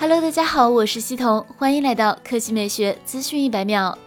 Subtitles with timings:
[0.00, 3.98] Hello，大家好，我是西彤，欢迎来到科技美学资讯一百秒。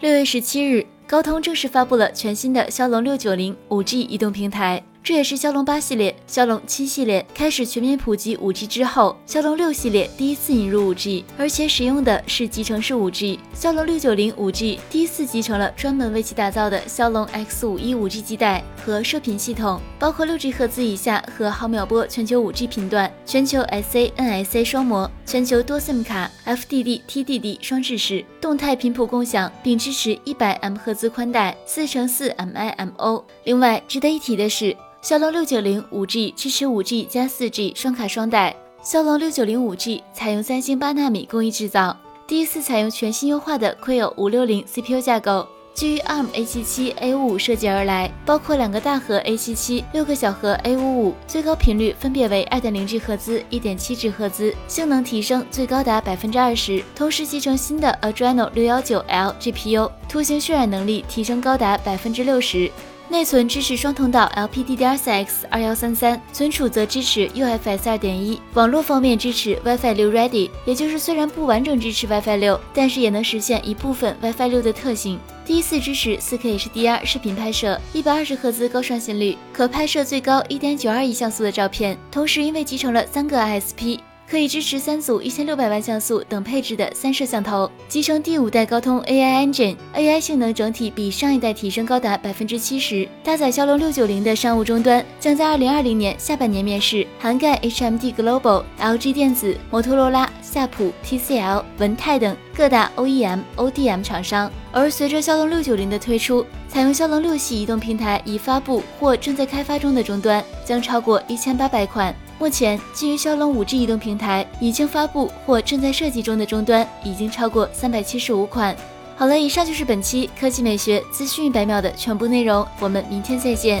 [0.00, 4.84] 六月十七日，高通正式发布了全新的骁龙六九零五 G 移动平台。
[5.04, 13.36] 这也是骁龙八系列、骁龙七系列开始全面普及 5G 之后，骁龙六系列第一次引入 5G，而且使用的是集成式 5G。
[13.52, 30.14] 骁龙六九零 5G 第一次集成了专门为其打造的骁龙 X 五一 5G 基带和射频系统，包括 6G 赫兹以下和毫秒波全球 5G 频段，全球 SA、NSA 双模，全球多 SIM 卡，FDD、TDD 双制式，动态频谱共享，并支持
[30.24, 33.24] 100M 赫兹宽带，四乘四 MIMO。
[33.42, 34.76] 另外值得一提的是。
[35.02, 38.54] 骁龙六九零五 G 支持五 G 加四 G 双卡双待。
[38.84, 45.44] 骁龙六九零五 G 采用三星八纳米工艺制造，第一次采用全新优化的 Kryo 五六零 CPU 架构，
[45.74, 56.80] 基于 ARM A 七七 A 五五设计而来，包括两个大核 A 七七，六个小核 A 五五，最高频率分别为二点零 G 赫兹、一点七 G 赫兹，性能提升最高达百分之二十。
[56.94, 62.70] 同时集成新的 Adreno 六幺九 L GPU，图形渲染能力提升高达百分之六十。
[63.08, 68.40] 内存支持双通道 LPDDR4X 二幺三三，存储则支持 UFS 二点一。
[68.54, 75.18] 网络方面支持 WiFi 六 Ready，也就是虽然不完整支持 WiFi 六，但是也能实现一部分 WiFi 六的特性。
[75.44, 81.98] 第一次支持 4K HDR 视频拍摄，一百二十赫兹高刷新率，可拍摄最高一点九二亿像素的照片。
[82.10, 83.98] 同时，因为集成了三个 ISP。
[84.32, 93.06] 可以支持三组一千六百万像素等配置的三摄像头，集成第五代高通 AI Engine，AI 性能整体比上一代提升高达百分之七十。
[93.22, 104.50] 搭载骁龙六九零的商务终端将在二零二零年下半年面世，涵盖 HMD Global、LG 电子、摩托罗拉、夏普、TCL、文泰等各大 OEM、ODM 厂商。
[104.72, 112.14] 而随着骁龙六九零的推出，采用骁龙六系移动平台已发布或正在开发中的终端将超过一千八百款。
[112.42, 118.76] 目前，基于骁龙五 G 移动平台已经发布或正在设计中的终端已经超过三百七十五款。
[119.16, 123.80] 好了，以上就是本期科技美学资讯一百秒的全部内容，我们明天再见。